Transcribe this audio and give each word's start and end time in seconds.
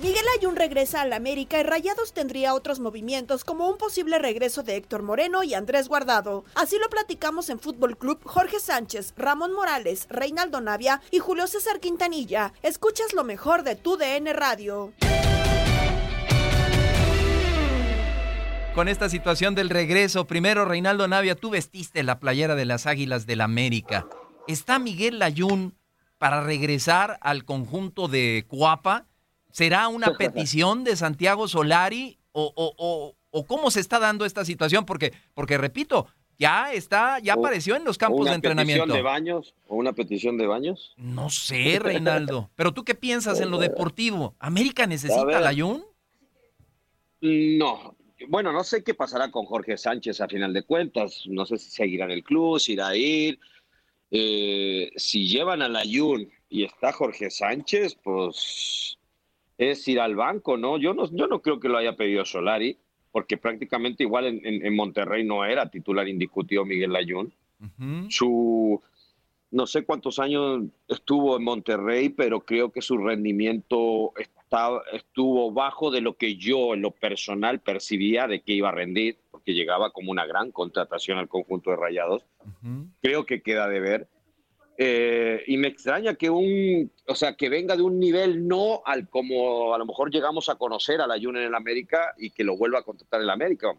Miguel 0.00 0.24
Ayun 0.36 0.54
regresa 0.54 1.00
al 1.00 1.12
América 1.12 1.58
y 1.58 1.64
Rayados 1.64 2.12
tendría 2.12 2.54
otros 2.54 2.78
movimientos 2.78 3.42
como 3.42 3.68
un 3.68 3.76
posible 3.78 4.20
regreso 4.20 4.62
de 4.62 4.76
Héctor 4.76 5.02
Moreno 5.02 5.42
y 5.42 5.54
Andrés 5.54 5.88
Guardado. 5.88 6.44
Así 6.54 6.78
lo 6.78 6.88
platicamos 6.88 7.50
en 7.50 7.58
Fútbol 7.58 7.98
Club 7.98 8.20
Jorge 8.22 8.60
Sánchez, 8.60 9.12
Ramón 9.16 9.52
Morales, 9.52 10.06
Reinaldo 10.08 10.60
Navia 10.60 11.00
y 11.10 11.18
Julio 11.18 11.48
César 11.48 11.80
Quintanilla. 11.80 12.52
Escuchas 12.62 13.12
lo 13.12 13.24
mejor 13.24 13.64
de 13.64 13.74
tu 13.74 13.96
DN 13.96 14.32
Radio. 14.34 14.92
Con 18.76 18.86
esta 18.86 19.08
situación 19.08 19.56
del 19.56 19.68
regreso, 19.68 20.28
primero 20.28 20.64
Reinaldo 20.64 21.08
Navia, 21.08 21.34
tú 21.34 21.50
vestiste 21.50 22.04
la 22.04 22.20
playera 22.20 22.54
de 22.54 22.66
las 22.66 22.86
Águilas 22.86 23.26
del 23.26 23.40
América. 23.40 24.06
¿Está 24.46 24.78
Miguel 24.78 25.18
Layún 25.18 25.76
para 26.18 26.40
regresar 26.40 27.18
al 27.20 27.44
conjunto 27.44 28.06
de 28.06 28.44
Cuapa? 28.46 29.08
¿Será 29.50 29.88
una 29.88 30.12
petición 30.18 30.84
de 30.84 30.96
Santiago 30.96 31.48
Solari 31.48 32.18
o, 32.32 32.52
o- 32.54 32.74
o- 32.76 33.14
o 33.30 33.44
cómo 33.46 33.70
se 33.70 33.80
está 33.80 33.98
dando 33.98 34.24
esta 34.24 34.44
situación? 34.44 34.84
Porque, 34.86 35.12
porque 35.34 35.58
repito, 35.58 36.06
ya 36.38 36.72
está, 36.72 37.18
ya 37.18 37.34
apareció 37.34 37.74
en 37.76 37.84
los 37.84 37.96
¿O 37.96 37.98
campos 37.98 38.20
una 38.22 38.30
de 38.30 38.36
entrenamiento. 38.36 38.84
petición 38.84 38.96
de 38.98 39.02
baños? 39.02 39.54
¿O 39.66 39.76
una 39.76 39.92
petición 39.92 40.36
de 40.38 40.46
baños? 40.46 40.94
No 40.96 41.28
sé, 41.30 41.78
Reinaldo. 41.82 42.50
Pero 42.56 42.72
tú 42.72 42.84
qué 42.84 42.94
piensas 42.94 43.40
en 43.40 43.50
lo 43.50 43.58
deportivo? 43.58 44.34
¿América 44.38 44.86
necesita 44.86 45.24
ver. 45.24 45.36
a 45.36 45.40
Layún? 45.40 45.84
No. 47.20 47.96
Bueno, 48.28 48.52
no 48.52 48.64
sé 48.64 48.82
qué 48.82 48.94
pasará 48.94 49.30
con 49.30 49.44
Jorge 49.46 49.76
Sánchez 49.76 50.20
a 50.20 50.28
final 50.28 50.52
de 50.52 50.62
cuentas. 50.62 51.22
No 51.26 51.46
sé 51.46 51.56
si 51.58 51.70
seguirá 51.70 52.04
en 52.06 52.10
el 52.12 52.24
club, 52.24 52.58
si 52.58 52.72
irá 52.72 52.88
a 52.88 52.96
ir. 52.96 53.38
Eh, 54.10 54.90
si 54.96 55.28
llevan 55.28 55.62
a 55.62 55.68
la 55.68 55.82
Jun 55.84 56.28
y 56.48 56.64
está 56.64 56.92
Jorge 56.92 57.30
Sánchez, 57.30 57.96
pues 58.02 58.97
es 59.58 59.86
ir 59.88 60.00
al 60.00 60.14
banco, 60.16 60.56
¿no? 60.56 60.78
Yo 60.78 60.94
no, 60.94 61.10
yo 61.12 61.26
no 61.26 61.42
creo 61.42 61.58
que 61.60 61.68
lo 61.68 61.76
haya 61.78 61.96
pedido 61.96 62.24
Solari, 62.24 62.78
porque 63.12 63.36
prácticamente 63.36 64.04
igual 64.04 64.26
en, 64.26 64.46
en- 64.46 64.64
en 64.64 64.74
Monterrey 64.76 65.24
no 65.24 65.44
era 65.44 65.68
titular 65.70 66.08
indiscutido 66.08 66.64
Miguel 66.64 66.92
Layún. 66.92 67.32
Su 68.10 68.80
no 69.50 69.66
sé 69.66 69.84
cuántos 69.84 70.18
años 70.18 70.62
estuvo 70.88 71.36
en 71.38 71.42
Monterrey, 71.42 72.10
pero 72.10 72.40
creo 72.40 72.70
que 72.70 72.82
su 72.82 72.98
rendimiento 72.98 74.12
estuvo 74.92 75.50
bajo 75.52 75.90
de 75.90 76.00
lo 76.02 76.16
que 76.16 76.36
yo 76.36 76.74
en 76.74 76.82
lo 76.82 76.90
personal 76.90 77.60
percibía 77.60 78.26
de 78.26 78.40
que 78.40 78.52
iba 78.52 78.68
a 78.68 78.72
rendir, 78.72 79.16
porque 79.30 79.54
llegaba 79.54 79.90
como 79.90 80.10
una 80.10 80.26
gran 80.26 80.52
contratación 80.52 81.18
al 81.18 81.28
conjunto 81.28 81.70
de 81.70 81.76
Rayados. 81.76 82.24
Creo 83.00 83.24
que 83.26 83.40
queda 83.42 83.68
de 83.68 83.80
ver. 83.80 84.08
Eh, 84.80 85.42
y 85.48 85.56
me 85.56 85.66
extraña 85.66 86.14
que 86.14 86.30
un, 86.30 86.92
o 87.08 87.14
sea, 87.16 87.34
que 87.34 87.48
venga 87.48 87.76
de 87.76 87.82
un 87.82 87.98
nivel 87.98 88.46
no 88.46 88.80
al 88.86 89.08
como 89.08 89.74
a 89.74 89.78
lo 89.78 89.84
mejor 89.84 90.12
llegamos 90.12 90.48
a 90.48 90.54
conocer 90.54 91.00
a 91.00 91.06
la 91.08 91.18
Jun 91.20 91.36
en 91.36 91.42
el 91.42 91.54
América 91.56 92.14
y 92.16 92.30
que 92.30 92.44
lo 92.44 92.56
vuelva 92.56 92.78
a 92.78 92.82
contratar 92.84 93.20
el 93.20 93.28
América. 93.30 93.74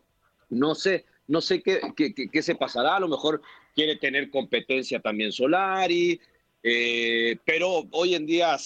No 0.49 0.75
sé, 0.75 1.05
no 1.27 1.39
sé 1.39 1.61
qué, 1.63 1.79
qué, 1.95 2.13
qué- 2.13 2.27
qué 2.27 2.41
se 2.41 2.55
pasará. 2.55 2.97
A 2.97 2.99
lo 2.99 3.07
mejor 3.07 3.41
quiere 3.75 3.95
tener 3.95 4.29
competencia 4.29 4.99
también 4.99 5.31
Solari, 5.31 6.19
eh, 6.63 7.37
pero 7.45 7.85
hoy 7.91 8.15
en 8.15 8.25
día 8.25 8.57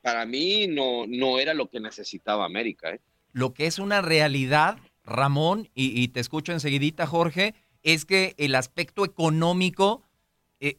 para 0.00 0.24
mí 0.24 0.66
no, 0.66 1.04
no 1.06 1.38
era 1.38 1.52
lo 1.52 1.68
que 1.68 1.80
necesitaba 1.80 2.46
América. 2.46 2.92
¿eh? 2.94 3.00
Lo 3.34 3.52
que 3.52 3.66
es 3.66 3.78
una 3.78 4.00
realidad, 4.00 4.78
Ramón, 5.04 5.68
y, 5.74 6.00
y 6.02 6.08
te 6.08 6.20
escucho 6.20 6.52
enseguidita, 6.52 7.06
Jorge, 7.06 7.54
es 7.82 8.06
que 8.06 8.34
el 8.38 8.54
aspecto 8.54 9.04
económico 9.04 10.02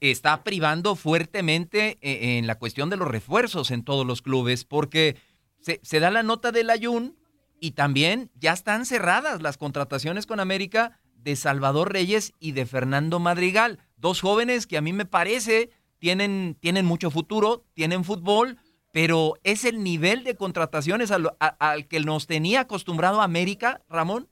está 0.01 0.43
privando 0.43 0.95
fuertemente 0.95 1.97
eh, 2.01 2.37
en 2.37 2.47
la 2.47 2.57
cuestión 2.57 2.89
de 2.89 2.97
los 2.97 3.07
refuerzos 3.07 3.71
en 3.71 3.83
todos 3.83 4.05
los 4.05 4.21
clubes, 4.21 4.65
porque 4.65 5.17
se, 5.59 5.99
da 5.99 6.11
la 6.11 6.23
nota 6.23 6.51
del 6.51 6.69
Ayun 6.69 7.17
y 7.59 7.71
también 7.71 8.29
ya 8.35 8.53
están 8.53 8.85
cerradas 8.85 9.41
las 9.41 9.57
contrataciones 9.57 10.25
con 10.25 10.39
América 10.39 10.99
de 11.15 11.35
Salvador 11.35 11.91
Reyes 11.91 12.33
y 12.39 12.51
de 12.51 12.65
Fernando 12.65 13.19
Madrigal, 13.19 13.79
dos 13.97 14.21
jóvenes 14.21 14.67
que 14.67 14.77
a 14.77 14.81
mí 14.81 14.93
me 14.93 15.05
parece 15.05 15.71
tienen, 15.97 16.55
tienen 16.59 16.85
mucho 16.85 17.09
futuro, 17.09 17.63
tienen 17.73 18.03
fútbol, 18.03 18.57
pero 18.91 19.33
es 19.43 19.65
el 19.65 19.83
nivel 19.83 20.23
de 20.23 20.35
contrataciones 20.35 21.11
al, 21.11 21.35
al 21.39 21.87
que 21.87 21.99
nos 21.99 22.27
tenía 22.27 22.61
acostumbrado 22.61 23.21
América, 23.21 23.81
Ramón. 23.89 24.29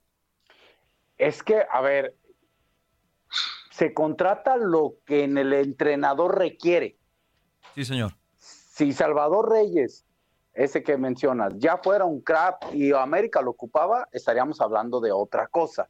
Es 1.18 1.42
que, 1.42 1.64
a 1.72 1.82
ver, 1.82 2.16
se 3.84 3.94
contrata 3.94 4.56
lo 4.56 4.96
que 5.06 5.26
en 5.26 5.38
el 5.38 5.52
entrenador 5.52 6.38
requiere. 6.40 6.98
Sí, 7.76 7.84
señor. 7.84 8.14
Si 8.38 8.94
Salvador 8.94 9.52
Reyes, 9.52 10.06
ese 10.54 10.84
que 10.84 10.98
mencionas, 10.98 11.54
ya 11.58 11.78
fuera 11.78 12.06
un 12.06 12.22
crack 12.22 12.74
y 12.74 12.94
América 12.94 13.42
lo 13.42 13.52
ocupaba, 13.52 14.08
estaríamos 14.14 14.62
hablando 14.62 15.02
de 15.02 15.12
otra 15.12 15.48
cosa. 15.48 15.90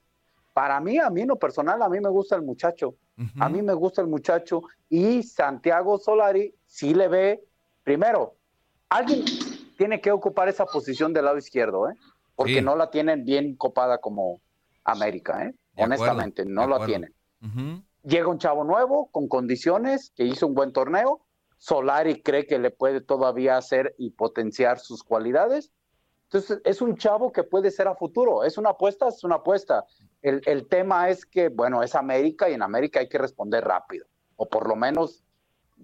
Para 0.54 0.80
mí, 0.80 0.98
a 0.98 1.12
mí 1.12 1.22
en 1.22 1.28
lo 1.28 1.38
personal, 1.38 1.84
a 1.84 1.90
mí 1.90 2.00
me 2.00 2.10
gusta 2.10 2.36
el 2.36 2.42
muchacho. 2.42 2.96
A 3.40 3.48
mí 3.48 3.62
me 3.62 3.74
gusta 3.76 4.02
el 4.02 4.08
muchacho 4.08 4.64
y 4.90 5.22
Santiago 5.22 6.00
Solari 6.00 6.56
sí 6.66 6.96
le 6.96 7.08
ve, 7.08 7.44
primero, 7.84 8.38
alguien 8.90 9.24
tiene 9.78 10.02
que 10.02 10.12
ocupar 10.12 10.50
esa 10.50 10.66
posición 10.66 11.14
del 11.14 11.26
lado 11.26 11.38
izquierdo, 11.38 11.92
¿eh? 11.92 11.94
porque 12.36 12.56
Sí. 12.56 12.62
no 12.64 12.76
la 12.76 12.90
tienen 12.90 13.24
bien 13.24 13.56
copada 13.56 14.00
como 14.00 14.42
América, 14.84 15.44
¿eh? 15.44 15.54
Acuerdo, 15.74 15.84
honestamente, 15.86 16.44
no 16.44 16.68
la 16.68 16.78
acuerdo. 16.78 17.06
Llega 18.04 18.28
un 18.28 18.38
chavo 18.38 18.64
nuevo 18.64 19.10
con 19.12 19.28
condiciones 19.28 20.12
que 20.16 20.24
hizo 20.24 20.48
un 20.48 20.54
buen 20.54 20.74
torneo. 20.74 21.22
Solari 21.58 22.22
cree 22.22 22.46
que 22.46 22.60
le 22.60 22.72
puede 22.72 23.02
todavía 23.02 23.58
hacer 23.58 23.96
y 23.98 24.12
potenciar 24.12 24.80
sus 24.80 25.04
cualidades. 25.04 25.72
Entonces, 26.24 26.62
es 26.66 26.82
un 26.82 26.98
chavo 26.98 27.32
que 27.32 27.44
puede 27.44 27.72
ser 27.72 27.88
a 27.88 27.96
futuro. 27.96 28.44
Es 28.44 28.58
una 28.58 28.72
apuesta, 28.72 29.08
es 29.08 29.24
una 29.24 29.36
apuesta. 29.36 29.86
El, 30.22 30.42
el 30.46 30.68
tema 30.68 31.10
es 31.10 31.26
que, 31.26 31.50
bueno, 31.50 31.84
es 31.84 31.96
América 31.96 32.50
y 32.50 32.54
en 32.54 32.64
América 32.64 33.00
hay 33.00 33.08
que 33.08 33.18
responder 33.18 33.64
rápido. 33.64 34.08
O 34.36 34.50
por 34.50 34.68
lo 34.68 34.76
menos 34.76 35.24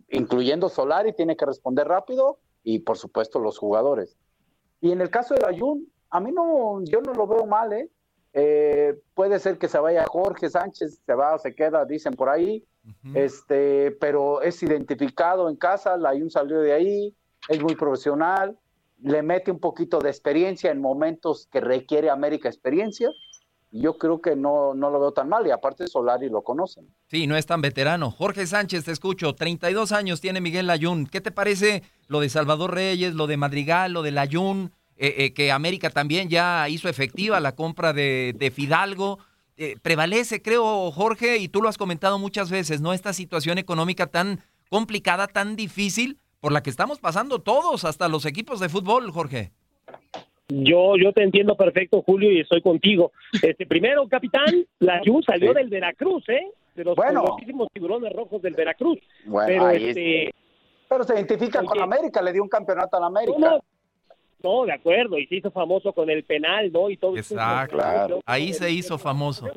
incluyendo 0.10 0.70
Solari, 0.70 1.14
tiene 1.14 1.36
que 1.36 1.46
responder 1.46 1.88
rápido 1.88 2.40
y 2.64 2.80
por 2.80 2.98
supuesto 2.98 3.40
los 3.40 3.58
jugadores. 3.58 4.18
Y 4.82 4.92
en 4.92 5.02
el 5.02 5.10
caso 5.10 5.36
de 5.36 5.46
Ayun, 5.46 5.92
a 6.10 6.20
mí 6.20 6.32
no, 6.32 6.84
yo 6.84 7.02
no 7.02 7.14
lo 7.14 7.28
veo 7.28 7.46
mal, 7.46 7.74
¿eh? 7.74 7.90
Eh, 8.34 8.96
puede 9.14 9.40
ser 9.40 9.58
que 9.58 9.68
se 9.68 9.80
vaya 9.80 10.06
Jorge 10.06 10.50
Sánchez, 10.50 11.02
se 11.06 11.14
va 11.14 11.36
o 11.36 11.40
se 11.40 11.56
queda, 11.56 11.86
dicen 11.86 12.14
por 12.14 12.30
ahí, 12.30 12.64
este, 13.14 13.92
pero 13.92 14.42
es 14.42 14.62
identificado 14.64 15.50
en 15.50 15.56
casa, 15.56 15.98
la 15.98 16.10
Ayun 16.10 16.30
salió 16.30 16.60
de 16.60 16.74
ahí, 16.74 17.16
es 17.48 17.62
muy 17.62 17.76
profesional, 17.76 18.58
le 19.02 19.22
mete 19.22 19.52
un 19.52 19.60
poquito 19.60 20.00
de 20.00 20.10
experiencia 20.10 20.72
en 20.72 20.81
momentos 20.81 21.48
que 21.52 21.62
requiere 21.62 22.10
América 22.10 22.50
experiencia. 22.50 23.10
Yo 23.72 24.00
creo 24.00 24.20
que 24.20 24.36
no, 24.36 24.74
no 24.74 24.90
lo 24.90 25.00
veo 25.00 25.12
tan 25.12 25.30
mal 25.30 25.46
y 25.46 25.52
aparte 25.52 25.88
Solari 25.88 26.28
lo 26.28 26.42
conocen. 26.42 26.88
Sí, 27.08 27.28
no 27.28 27.38
es 27.38 27.46
tan 27.46 27.62
veterano. 27.62 28.10
Jorge 28.10 28.48
Sánchez, 28.48 28.86
te 28.86 28.92
escucho. 28.92 29.36
32 29.36 29.92
años 29.92 30.22
tiene 30.22 30.42
Miguel 30.42 30.66
Layún. 30.66 31.06
¿Qué 31.06 31.22
te 31.22 31.31
parece 31.31 31.84
lo 32.08 32.20
de 32.20 32.30
Salvador 32.30 32.74
Reyes, 32.74 33.14
lo 33.14 33.28
de 33.28 33.38
Madrigal, 33.38 33.94
lo 33.94 34.02
de 34.02 34.12
Layún? 34.12 34.72
Eh, 35.01 35.16
eh, 35.18 35.34
que 35.34 35.50
América 35.54 35.90
también 35.90 36.28
ya 36.28 36.68
hizo 36.68 36.90
efectiva 36.90 37.40
la 37.40 37.56
compra 37.56 37.94
de, 37.94 38.36
de 38.38 38.51
Fidalgo. 38.51 39.19
Eh, 39.56 39.78
prevalece, 39.81 40.42
creo, 40.42 40.92
Jorge, 40.92 41.38
y 41.38 41.48
tú 41.48 41.62
lo 41.62 41.69
has 41.69 41.78
comentado 41.78 42.19
muchas 42.19 42.51
veces, 42.51 42.81
¿no? 42.81 42.92
Esta 42.92 43.13
situación 43.13 43.57
económica 43.57 44.07
tan 44.07 44.42
complicada, 44.69 45.28
tan 45.28 45.56
difícil, 45.56 46.18
por 46.42 46.51
la 46.51 46.62
que 46.62 46.69
estamos 46.69 47.00
pasando 47.00 47.40
todos, 47.40 47.86
hasta 47.86 48.10
los 48.10 48.25
equipos 48.25 48.60
de 48.60 48.68
fútbol, 48.68 49.10
Jorge. 49.12 49.51
Yo, 50.50 50.96
yo 50.98 51.13
te 51.13 51.24
entiendo 51.24 51.56
perfecto, 51.56 52.02
Julio, 52.02 52.31
y 52.31 52.42
estoy 52.42 52.62
contigo. 52.62 53.13
Este, 53.42 53.66
primero, 53.66 54.06
capitán, 54.10 54.66
la 54.80 55.00
Jun 55.06 55.24
salió 55.24 55.54
del 55.54 55.69
Veracruz, 55.69 56.28
¿eh? 56.28 56.52
De 56.75 56.84
los 56.84 56.95
Bueno. 56.95 57.38
tiburones 57.74 58.12
rojos 58.13 58.42
del 58.42 58.54
Veracruz. 58.54 59.00
Bueno, 59.25 59.48
pero, 59.48 59.66
ahí 59.68 59.90
este, 59.90 60.34
Pero 60.90 61.04
se 61.04 61.13
identifica 61.13 61.63
con. 61.63 61.80
América, 61.81 62.22
le 62.22 62.34
dio 62.34 62.42
un 62.44 62.50
campeonato 62.50 62.98
a 62.98 63.00
la 63.00 63.07
América. 63.07 63.38
no, 63.38 63.50
no, 63.52 63.63
no, 64.44 64.66
de 64.66 64.74
acuerdo, 64.74 65.18
y 65.18 65.28
se 65.28 65.36
hizo 65.36 65.52
famoso 65.52 65.94
con 65.94 66.10
el 66.10 66.24
penal, 66.24 66.72
¿no? 66.72 66.90
Y 66.90 66.98
todo 66.98 67.16
eso. 67.16 67.34
Exacto. 67.34 67.78
Claro. 67.78 68.20
Ahí 68.26 68.54
se 68.54 68.72
hizo 68.72 68.98
famoso. 68.98 69.48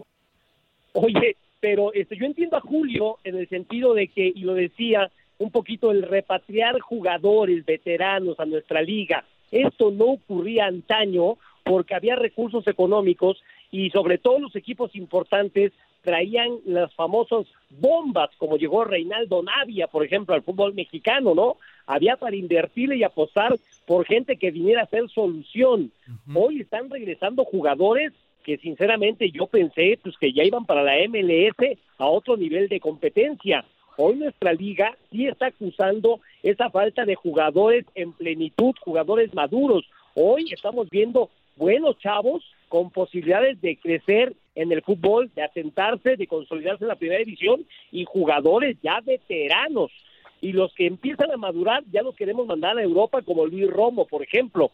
Oye, 0.92 1.36
pero 1.60 1.92
este, 1.92 2.16
yo 2.16 2.26
entiendo 2.26 2.56
a 2.56 2.60
Julio 2.60 3.18
en 3.24 3.36
el 3.36 3.48
sentido 3.48 3.94
de 3.94 4.08
que, 4.08 4.32
y 4.34 4.40
lo 4.40 4.54
decía, 4.54 5.10
un 5.38 5.50
poquito 5.50 5.90
el 5.90 6.02
repatriar 6.02 6.80
jugadores 6.80 7.64
veteranos 7.64 8.38
a 8.40 8.44
nuestra 8.44 8.82
liga. 8.82 9.24
Esto 9.50 9.90
no 9.90 10.06
ocurría 10.06 10.66
antaño 10.66 11.36
porque 11.64 11.94
había 11.94 12.16
recursos 12.16 12.66
económicos 12.66 13.42
y 13.70 13.90
sobre 13.90 14.18
todo 14.18 14.38
los 14.38 14.56
equipos 14.56 14.94
importantes 14.94 15.72
traían 16.02 16.58
las 16.64 16.92
famosas 16.94 17.46
bombas, 17.70 18.30
como 18.36 18.58
llegó 18.58 18.84
Reinaldo 18.84 19.42
Navia, 19.42 19.86
por 19.86 20.04
ejemplo, 20.04 20.34
al 20.34 20.42
fútbol 20.42 20.74
mexicano, 20.74 21.34
¿no? 21.34 21.56
Había 21.86 22.16
para 22.16 22.36
invertirle 22.36 22.96
y 22.96 23.04
apostar 23.04 23.56
por 23.86 24.04
gente 24.04 24.36
que 24.36 24.50
viniera 24.50 24.82
a 24.82 24.86
ser 24.86 25.08
solución. 25.08 25.90
Hoy 26.34 26.60
están 26.60 26.90
regresando 26.90 27.44
jugadores 27.44 28.12
que 28.44 28.58
sinceramente 28.58 29.30
yo 29.30 29.46
pensé 29.46 29.98
pues 30.02 30.16
que 30.18 30.32
ya 30.32 30.42
iban 30.42 30.64
para 30.64 30.82
la 30.82 30.96
MLS 31.08 31.78
a 31.98 32.06
otro 32.06 32.36
nivel 32.36 32.68
de 32.68 32.80
competencia. 32.80 33.64
Hoy 33.96 34.16
nuestra 34.16 34.52
liga 34.52 34.96
sí 35.10 35.26
está 35.26 35.46
acusando 35.46 36.20
esa 36.42 36.70
falta 36.70 37.04
de 37.04 37.14
jugadores 37.14 37.84
en 37.94 38.12
plenitud, 38.12 38.74
jugadores 38.80 39.32
maduros. 39.34 39.84
Hoy 40.14 40.52
estamos 40.52 40.88
viendo 40.90 41.30
buenos 41.56 41.98
chavos 41.98 42.42
con 42.68 42.90
posibilidades 42.90 43.60
de 43.60 43.76
crecer 43.76 44.34
en 44.54 44.72
el 44.72 44.82
fútbol, 44.82 45.30
de 45.34 45.42
asentarse, 45.42 46.16
de 46.16 46.26
consolidarse 46.26 46.84
en 46.84 46.88
la 46.88 46.96
primera 46.96 47.20
división 47.20 47.64
y 47.90 48.04
jugadores 48.04 48.76
ya 48.82 49.00
veteranos. 49.00 49.90
Y 50.40 50.52
los 50.52 50.74
que 50.74 50.86
empiezan 50.86 51.30
a 51.30 51.36
madurar 51.36 51.84
ya 51.90 52.02
los 52.02 52.16
queremos 52.16 52.46
mandar 52.46 52.76
a 52.76 52.82
Europa 52.82 53.22
como 53.22 53.46
Luis 53.46 53.68
Romo, 53.70 54.06
por 54.06 54.22
ejemplo. 54.22 54.70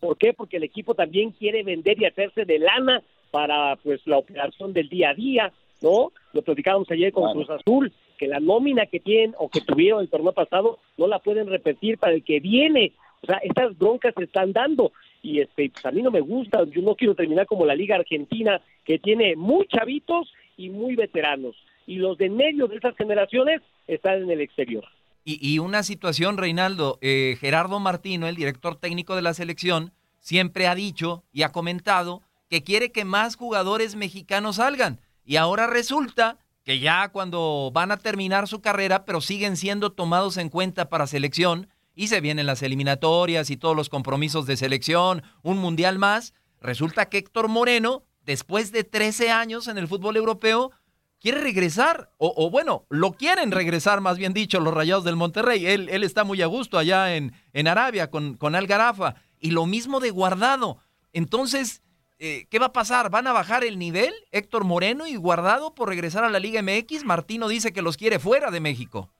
¿Por 0.00 0.16
qué? 0.16 0.32
Porque 0.32 0.56
el 0.56 0.64
equipo 0.64 0.94
también 0.94 1.32
quiere 1.32 1.62
vender 1.62 2.00
y 2.00 2.06
hacerse 2.06 2.46
de 2.46 2.58
lana 2.58 3.02
para 3.30 3.76
pues 3.76 4.00
la 4.06 4.16
operación 4.18 4.72
del 4.72 4.88
día 4.88 5.10
a 5.10 5.14
día, 5.14 5.52
¿no? 5.82 6.12
Lo 6.32 6.42
platicábamos 6.42 6.90
ayer 6.90 7.12
con 7.12 7.30
Cruz 7.32 7.50
Azul, 7.50 7.92
que 8.16 8.26
la 8.26 8.40
nómina 8.40 8.86
que 8.86 9.00
tienen 9.00 9.34
o 9.38 9.50
que 9.50 9.60
tuvieron 9.60 10.00
el 10.00 10.08
torneo 10.08 10.32
pasado 10.32 10.78
no 10.96 11.06
la 11.06 11.18
pueden 11.18 11.48
repetir 11.48 11.98
para 11.98 12.14
el 12.14 12.24
que 12.24 12.40
viene. 12.40 12.92
O 13.22 13.26
sea, 13.26 13.36
estas 13.38 13.76
broncas 13.76 14.14
se 14.16 14.24
están 14.24 14.52
dando 14.52 14.92
y 15.26 15.40
este 15.40 15.70
pues 15.70 15.84
a 15.84 15.90
mí 15.90 16.02
no 16.02 16.12
me 16.12 16.20
gusta, 16.20 16.64
yo 16.70 16.82
no 16.82 16.94
quiero 16.94 17.16
terminar 17.16 17.46
como 17.46 17.66
la 17.66 17.74
Liga 17.74 17.96
Argentina 17.96 18.60
que 18.84 19.00
tiene 19.00 19.34
muy 19.34 19.66
chavitos 19.66 20.32
y 20.56 20.70
muy 20.70 20.94
veteranos 20.94 21.56
y 21.86 21.96
los 21.96 22.16
de 22.16 22.30
medio 22.30 22.68
de 22.68 22.76
esas 22.76 22.96
generaciones 22.96 23.60
están 23.88 24.22
en 24.22 24.30
el 24.30 24.40
exterior. 24.40 24.84
Y, 25.24 25.38
y 25.40 25.58
una 25.58 25.82
situación, 25.82 26.36
Reinaldo, 26.38 26.98
eh, 27.00 27.36
Gerardo 27.40 27.80
Martino, 27.80 28.28
el 28.28 28.36
director 28.36 28.76
técnico 28.76 29.16
de 29.16 29.22
la 29.22 29.34
selección, 29.34 29.92
siempre 30.20 30.68
ha 30.68 30.76
dicho 30.76 31.24
y 31.32 31.42
ha 31.42 31.50
comentado 31.50 32.22
que 32.48 32.62
quiere 32.62 32.92
que 32.92 33.04
más 33.04 33.34
jugadores 33.34 33.96
mexicanos 33.96 34.56
salgan. 34.56 35.00
Y 35.24 35.36
ahora 35.36 35.66
resulta 35.66 36.38
que 36.64 36.78
ya 36.78 37.08
cuando 37.08 37.70
van 37.72 37.90
a 37.90 37.96
terminar 37.96 38.46
su 38.46 38.60
carrera, 38.60 39.04
pero 39.04 39.20
siguen 39.20 39.56
siendo 39.56 39.90
tomados 39.90 40.36
en 40.36 40.48
cuenta 40.48 40.88
para 40.88 41.08
selección, 41.08 41.68
y 41.96 42.06
se 42.06 42.20
vienen 42.20 42.46
las 42.46 42.62
eliminatorias 42.62 43.50
y 43.50 43.56
todos 43.56 43.74
los 43.74 43.88
compromisos 43.88 44.46
de 44.46 44.56
selección, 44.56 45.24
un 45.42 45.58
mundial 45.58 45.98
más, 45.98 46.34
resulta 46.60 47.08
que 47.08 47.18
Héctor 47.18 47.48
Moreno, 47.48 48.04
después 48.24 48.70
de 48.70 48.84
13 48.84 49.30
años 49.30 49.66
en 49.66 49.78
el 49.78 49.88
fútbol 49.88 50.16
europeo, 50.16 50.70
quiere 51.18 51.40
regresar, 51.40 52.10
o, 52.18 52.34
o 52.36 52.50
bueno, 52.50 52.84
lo 52.90 53.12
quieren 53.12 53.50
regresar, 53.50 54.02
más 54.02 54.18
bien 54.18 54.34
dicho, 54.34 54.60
los 54.60 54.74
Rayados 54.74 55.04
del 55.04 55.16
Monterrey. 55.16 55.66
Él, 55.66 55.88
él 55.88 56.04
está 56.04 56.22
muy 56.22 56.42
a 56.42 56.46
gusto 56.46 56.78
allá 56.78 57.16
en, 57.16 57.32
en 57.54 57.66
Arabia 57.66 58.10
con, 58.10 58.36
con 58.36 58.54
Al 58.54 58.66
Garafa. 58.66 59.14
Y 59.40 59.50
lo 59.50 59.66
mismo 59.66 59.98
de 59.98 60.10
Guardado. 60.10 60.78
Entonces, 61.14 61.82
eh, 62.18 62.46
¿qué 62.50 62.58
va 62.58 62.66
a 62.66 62.72
pasar? 62.72 63.10
¿Van 63.10 63.26
a 63.26 63.32
bajar 63.32 63.64
el 63.64 63.78
nivel 63.78 64.12
Héctor 64.32 64.64
Moreno 64.64 65.06
y 65.06 65.16
Guardado 65.16 65.74
por 65.74 65.88
regresar 65.88 66.24
a 66.24 66.30
la 66.30 66.40
Liga 66.40 66.62
MX? 66.62 67.04
Martino 67.04 67.48
dice 67.48 67.72
que 67.72 67.82
los 67.82 67.96
quiere 67.96 68.18
fuera 68.18 68.50
de 68.50 68.60
México. 68.60 69.10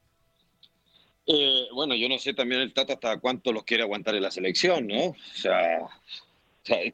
Eh, 1.26 1.66
bueno, 1.74 1.94
yo 1.96 2.08
no 2.08 2.18
sé 2.18 2.34
también 2.34 2.60
el 2.60 2.72
Tata 2.72 2.94
hasta 2.94 3.18
cuánto 3.18 3.52
los 3.52 3.64
quiere 3.64 3.82
aguantar 3.82 4.14
en 4.14 4.22
la 4.22 4.30
selección, 4.30 4.86
¿no? 4.86 5.06
O 5.06 5.16
sea, 5.34 5.88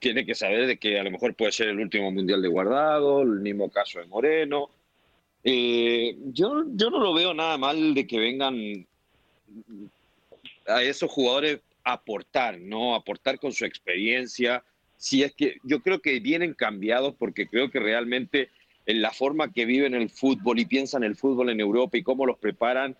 tiene 0.01 0.25
que 0.25 0.35
saber 0.35 0.67
de 0.67 0.79
que 0.79 0.99
a 0.99 1.03
lo 1.03 1.11
mejor 1.11 1.35
puede 1.35 1.53
ser 1.53 1.69
el 1.69 1.81
último 1.81 2.11
mundial 2.11 2.41
de 2.41 2.49
guardado, 2.49 3.23
el 3.23 3.41
mismo 3.41 3.71
caso 3.71 3.99
de 3.99 4.07
Moreno. 4.07 4.71
Eh, 5.45 6.17
yo, 6.33 6.65
yo 6.75 6.91
no 6.91 7.01
lo 7.01 7.13
veo 7.13 7.35
nada 7.35 7.59
mal 7.59 7.95
de 7.95 8.07
que 8.07 8.19
vengan 8.19 8.87
a 10.67 10.83
esos 10.83 11.11
jugadores 11.11 11.61
a 11.85 11.95
aportar, 11.95 12.59
¿no? 12.59 12.95
Aportar 12.95 13.39
con 13.39 13.53
su 13.53 13.65
experiencia. 13.65 14.63
Si 14.97 15.23
es 15.23 15.35
que 15.35 15.57
yo 15.65 15.81
creo 15.81 16.01
que 16.01 16.21
vienen 16.21 16.55
cambiados 16.55 17.15
porque 17.19 17.47
creo 17.49 17.71
que 17.71 17.81
realmente 17.81 18.51
en 18.87 19.03
la 19.03 19.11
forma 19.11 19.53
que 19.53 19.65
viven 19.65 19.95
el 19.95 20.11
fútbol 20.11 20.59
y 20.59 20.65
piensan 20.65 21.03
el 21.03 21.17
fútbol 21.17 21.51
en 21.51 21.61
Europa 21.61 21.97
y 21.97 22.03
cómo 22.03 22.25
los 22.25 22.39
preparan, 22.39 22.97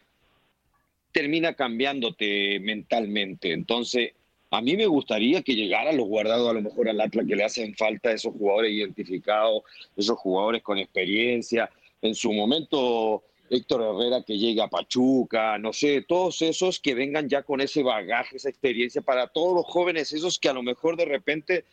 termina 1.13 1.55
cambiándote 1.55 2.59
mentalmente. 2.61 3.53
Entonces, 3.53 4.13
a 4.51 4.61
mí 4.61 4.77
me 4.77 4.87
gustaría 4.87 5.43
que 5.43 5.55
llegaran 5.55 5.97
los 5.97 6.09
guardados 6.09 6.51
a 6.51 6.53
lo 6.53 6.63
mejor 6.63 6.89
al 6.89 7.01
Atlas 7.01 7.27
que 7.27 7.37
le 7.37 7.45
hacen 7.45 7.75
falta 7.75 8.13
esos 8.13 8.35
jugadores 8.35 8.73
identificados, 8.73 9.63
esos 9.97 10.19
jugadores 10.19 10.63
con 10.63 10.79
experiencia. 10.79 11.71
En 12.03 12.15
su 12.15 12.33
momento, 12.33 13.23
Héctor 13.49 13.83
Herrera 13.83 14.23
que 14.23 14.37
llega 14.37 14.65
a 14.65 14.69
Pachuca, 14.69 15.59
no 15.59 15.73
sé, 15.73 16.05
todos 16.07 16.43
esos 16.43 16.81
que 16.81 16.95
vengan 16.95 17.29
ya 17.29 17.43
con 17.43 17.61
ese 17.61 17.83
bagaje, 17.83 18.37
esa 18.37 18.49
experiencia 18.49 19.01
para 19.01 19.27
todos 19.27 19.55
los 19.55 19.67
jóvenes, 19.67 20.13
esos 20.13 20.39
que 20.39 20.49
a 20.49 20.55
lo 20.55 20.63
mejor 20.63 20.97
de 20.97 21.05
repente 21.05 21.65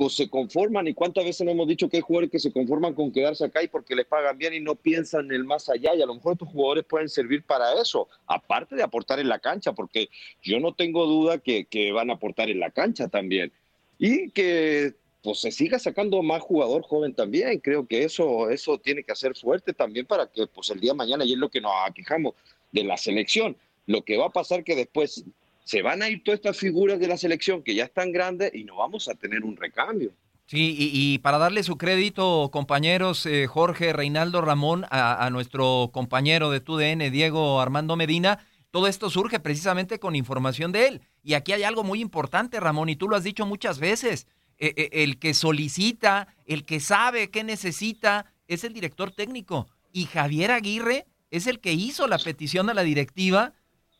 pues 0.00 0.14
se 0.14 0.30
conforman 0.30 0.88
y 0.88 0.94
cuántas 0.94 1.26
veces 1.26 1.44
no 1.44 1.50
hemos 1.50 1.68
dicho 1.68 1.86
que 1.86 1.98
hay 1.98 2.02
jugadores 2.02 2.30
que 2.30 2.38
se 2.38 2.50
conforman 2.50 2.94
con 2.94 3.12
quedarse 3.12 3.44
acá 3.44 3.62
y 3.62 3.68
porque 3.68 3.94
les 3.94 4.06
pagan 4.06 4.38
bien 4.38 4.54
y 4.54 4.60
no 4.60 4.74
piensan 4.74 5.26
en 5.26 5.32
el 5.32 5.44
más 5.44 5.68
allá 5.68 5.94
y 5.94 6.00
a 6.00 6.06
lo 6.06 6.14
mejor 6.14 6.32
estos 6.32 6.48
jugadores 6.48 6.86
pueden 6.86 7.10
servir 7.10 7.44
para 7.44 7.78
eso, 7.78 8.08
aparte 8.26 8.76
de 8.76 8.82
aportar 8.82 9.20
en 9.20 9.28
la 9.28 9.40
cancha, 9.40 9.74
porque 9.74 10.08
yo 10.42 10.58
no 10.58 10.72
tengo 10.72 11.04
duda 11.04 11.36
que, 11.36 11.66
que 11.66 11.92
van 11.92 12.08
a 12.08 12.14
aportar 12.14 12.48
en 12.48 12.60
la 12.60 12.70
cancha 12.70 13.08
también. 13.08 13.52
Y 13.98 14.30
que 14.30 14.94
pues 15.22 15.38
se 15.40 15.50
siga 15.50 15.78
sacando 15.78 16.22
más 16.22 16.40
jugador 16.40 16.80
joven 16.80 17.12
también, 17.12 17.58
creo 17.58 17.86
que 17.86 18.02
eso, 18.02 18.48
eso 18.48 18.78
tiene 18.78 19.04
que 19.04 19.12
hacer 19.12 19.36
fuerte 19.36 19.74
también 19.74 20.06
para 20.06 20.28
que 20.28 20.46
pues 20.46 20.70
el 20.70 20.80
día 20.80 20.92
de 20.92 20.96
mañana, 20.96 21.26
y 21.26 21.34
es 21.34 21.38
lo 21.38 21.50
que 21.50 21.60
nos 21.60 21.72
aquejamos 21.84 22.32
de 22.72 22.84
la 22.84 22.96
selección, 22.96 23.54
lo 23.84 24.00
que 24.00 24.16
va 24.16 24.28
a 24.28 24.30
pasar 24.30 24.64
que 24.64 24.76
después 24.76 25.26
se 25.70 25.82
van 25.82 26.02
a 26.02 26.08
ir 26.08 26.24
todas 26.24 26.38
estas 26.38 26.58
figuras 26.58 26.98
de 26.98 27.06
la 27.06 27.16
selección 27.16 27.62
que 27.62 27.76
ya 27.76 27.84
están 27.84 28.10
grandes 28.10 28.52
y 28.52 28.64
no 28.64 28.74
vamos 28.74 29.06
a 29.06 29.14
tener 29.14 29.44
un 29.44 29.56
recambio. 29.56 30.10
Sí, 30.46 30.74
y, 30.76 31.18
para 31.18 31.38
darle 31.38 31.62
su 31.62 31.78
crédito, 31.78 32.50
compañeros, 32.52 33.24
eh, 33.24 33.46
Jorge, 33.46 33.92
Reinaldo, 33.92 34.40
Ramón, 34.40 34.84
a, 34.90 35.30
nuestro 35.30 35.90
compañero 35.92 36.50
de 36.50 36.58
TUDN, 36.58 37.12
Diego 37.12 37.60
Armando 37.60 37.94
Medina, 37.94 38.44
todo 38.72 38.88
esto 38.88 39.10
surge 39.10 39.38
precisamente 39.38 40.00
con 40.00 40.16
información 40.16 40.72
de 40.72 40.88
él. 40.88 41.02
Y 41.22 41.34
aquí 41.34 41.52
hay 41.52 41.62
algo 41.62 41.84
muy 41.84 42.00
importante, 42.00 42.58
Ramón, 42.58 42.88
y 42.88 42.96
tú 42.96 43.08
lo 43.08 43.14
has 43.14 43.22
dicho 43.22 43.46
muchas 43.46 43.78
veces. 43.78 44.26
Eh, 44.58 44.74
eh, 44.76 44.88
el 45.04 45.20
que 45.20 45.34
solicita, 45.34 46.34
el 46.46 46.64
que 46.64 46.80
sabe 46.80 47.30
qué 47.30 47.44
necesita, 47.44 48.26
es 48.48 48.64
el 48.64 48.72
director 48.72 49.12
técnico. 49.12 49.68
Y 49.92 50.06
Javier 50.06 50.50
Aguirre 50.50 51.06
es 51.30 51.46
el 51.46 51.60
que 51.60 51.74
hizo 51.74 52.08
la 52.08 52.18
petición 52.18 52.68
a 52.70 52.74
la 52.74 52.82
directiva 52.82 53.52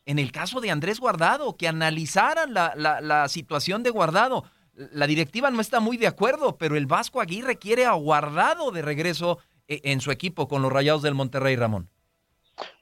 en 0.07 0.19
el 0.19 0.33
caso 0.33 0.61
de 0.61 0.71
Andrés 0.71 1.00
Guardado, 1.00 1.57
que 1.57 1.69
analizaran 1.69 2.54
la, 2.54 2.73
la, 2.76 3.00
la 3.00 3.28
situación 3.28 3.83
de 3.83 3.90
Guardado. 3.90 4.45
La 4.75 5.07
directiva 5.07 5.50
no 5.50 5.61
está 5.61 5.80
muy 5.80 5.97
de 5.97 6.07
acuerdo, 6.07 6.57
pero 6.57 6.76
el 6.76 6.87
Vasco 6.87 7.21
Aguirre 7.21 7.59
quiere 7.59 7.85
a 7.85 7.92
Guardado 7.92 8.71
de 8.71 8.83
regreso 8.83 9.38
eh, 9.69 9.80
en 9.85 10.00
su 10.00 10.11
equipo 10.11 10.49
con 10.49 10.62
los 10.62 10.73
Rayados 10.73 11.02
del 11.02 11.14
Monterrey, 11.14 11.54
Ramón. 11.54 11.88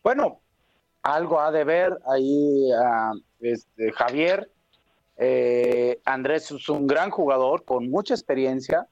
Bueno, 0.03 0.41
algo 1.03 1.39
ha 1.39 1.51
de 1.51 1.65
ver 1.65 1.99
ahí 2.07 2.71
a 2.73 3.13
este, 3.41 3.93
Javier. 3.93 4.51
Eh, 5.19 6.01
Andrés 6.05 6.51
es 6.51 6.69
un 6.69 6.87
gran 6.87 7.11
jugador 7.11 7.65
con 7.65 7.91
mucha 7.91 8.15
experiencia 8.15 8.87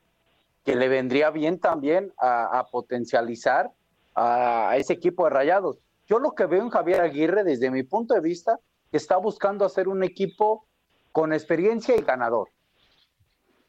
que 0.64 0.76
le 0.76 0.88
vendría 0.88 1.30
bien 1.30 1.58
también 1.58 2.12
a, 2.18 2.66
potencializar 2.70 3.70
a 4.14 4.74
ese 4.76 4.92
equipo 4.92 5.24
de 5.24 5.30
Rayados. 5.30 5.76
Yo 6.06 6.18
lo 6.18 6.32
que 6.32 6.46
veo 6.46 6.62
en 6.62 6.70
Javier 6.70 7.00
Aguirre, 7.00 7.44
desde 7.44 7.70
mi 7.70 7.82
punto 7.82 8.14
de 8.14 8.20
vista, 8.20 8.58
está 8.92 9.16
buscando 9.16 9.64
hacer 9.64 9.88
un 9.88 10.02
equipo 10.02 10.66
con 11.12 11.32
experiencia 11.32 11.96
y 11.96 12.02
ganador. 12.02 12.48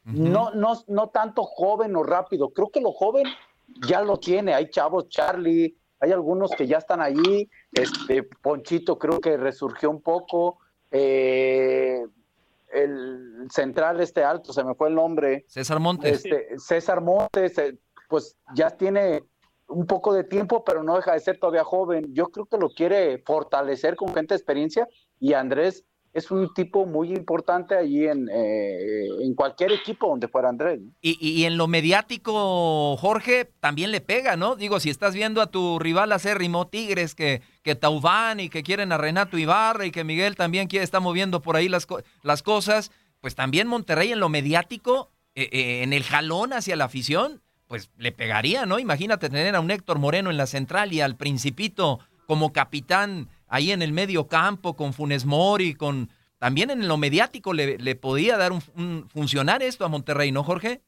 no, 0.04 0.52
no, 0.52 0.74
no 0.86 1.08
tanto 1.08 1.42
joven 1.42 1.96
o 1.96 2.02
rápido. 2.02 2.50
Creo 2.50 2.70
que 2.70 2.80
lo 2.80 2.92
joven 2.92 3.24
ya 3.86 4.02
lo 4.02 4.18
tiene. 4.18 4.54
Hay 4.54 4.70
chavos, 4.70 5.08
Charlie, 5.08 5.76
hay 6.00 6.12
algunos 6.12 6.50
que 6.52 6.66
ya 6.66 6.78
están 6.78 7.00
allí. 7.00 7.50
Este 7.72 8.22
Ponchito 8.22 8.98
creo 8.98 9.20
que 9.20 9.36
resurgió 9.36 9.90
un 9.90 10.00
poco. 10.00 10.58
Eh, 10.90 12.04
el 12.72 13.48
central 13.50 14.00
este 14.00 14.22
alto, 14.22 14.52
se 14.52 14.62
me 14.64 14.74
fue 14.74 14.88
el 14.88 14.94
nombre. 14.94 15.44
César 15.48 15.80
Montes. 15.80 16.24
Este, 16.24 16.58
César 16.58 17.00
Montes, 17.00 17.58
eh, 17.58 17.78
pues 18.08 18.36
ya 18.54 18.70
tiene 18.70 19.24
un 19.68 19.86
poco 19.86 20.12
de 20.14 20.24
tiempo, 20.24 20.64
pero 20.64 20.82
no 20.82 20.96
deja 20.96 21.12
de 21.12 21.20
ser 21.20 21.38
todavía 21.38 21.64
joven. 21.64 22.12
Yo 22.14 22.28
creo 22.28 22.46
que 22.46 22.58
lo 22.58 22.70
quiere 22.70 23.22
fortalecer 23.24 23.96
con 23.96 24.14
gente 24.14 24.34
de 24.34 24.38
experiencia 24.38 24.88
y 25.20 25.34
Andrés 25.34 25.84
es 26.12 26.30
un 26.30 26.52
tipo 26.54 26.86
muy 26.86 27.12
importante 27.12 27.76
allí 27.76 28.06
en, 28.06 28.28
eh, 28.32 29.08
en 29.20 29.34
cualquier 29.34 29.72
equipo 29.72 30.08
donde 30.08 30.26
fuera 30.28 30.48
Andrés. 30.48 30.80
Y, 31.00 31.18
y, 31.20 31.44
en 31.44 31.56
lo 31.56 31.68
mediático, 31.68 32.96
Jorge, 32.96 33.50
también 33.60 33.92
le 33.92 34.00
pega, 34.00 34.36
¿no? 34.36 34.56
Digo, 34.56 34.80
si 34.80 34.90
estás 34.90 35.14
viendo 35.14 35.42
a 35.42 35.50
tu 35.50 35.78
rival 35.78 36.10
acérrimo 36.12 36.66
Tigres, 36.66 37.14
que, 37.14 37.42
que 37.62 37.74
Taubán 37.74 38.40
y 38.40 38.48
que 38.48 38.62
quieren 38.62 38.90
a 38.90 38.98
Renato 38.98 39.38
Ibarra 39.38 39.86
y 39.86 39.90
que 39.90 40.02
Miguel 40.02 40.34
también 40.34 40.66
quiere, 40.66 40.84
está 40.84 40.98
moviendo 40.98 41.42
por 41.42 41.56
ahí 41.56 41.68
las, 41.68 41.86
las 42.22 42.42
cosas, 42.42 42.90
pues 43.20 43.34
también 43.34 43.68
Monterrey 43.68 44.10
en 44.12 44.20
lo 44.20 44.28
mediático, 44.28 45.10
eh, 45.34 45.48
eh, 45.52 45.82
en 45.82 45.92
el 45.92 46.02
jalón 46.02 46.52
hacia 46.52 46.76
la 46.76 46.84
afición, 46.84 47.42
pues 47.68 47.90
le 47.98 48.12
pegaría, 48.12 48.66
¿no? 48.66 48.78
Imagínate 48.78 49.28
tener 49.28 49.54
a 49.54 49.60
un 49.60 49.70
Héctor 49.70 49.98
Moreno 49.98 50.30
en 50.30 50.36
la 50.36 50.46
central 50.46 50.92
y 50.92 51.00
al 51.00 51.16
Principito 51.16 52.00
como 52.26 52.52
capitán 52.52 53.28
ahí 53.46 53.70
en 53.70 53.82
el 53.82 53.92
medio 53.92 54.26
campo 54.26 54.74
con 54.74 54.92
Funes 54.92 55.24
Mori, 55.26 55.74
con 55.74 56.08
también 56.38 56.70
en 56.70 56.88
lo 56.88 56.96
mediático 56.96 57.52
le, 57.52 57.78
le 57.78 57.94
podía 57.94 58.36
dar 58.36 58.52
un, 58.52 58.60
un, 58.76 59.08
funcionar 59.08 59.62
esto 59.62 59.84
a 59.84 59.88
Monterrey, 59.88 60.32
¿no, 60.32 60.42
Jorge? 60.42 60.80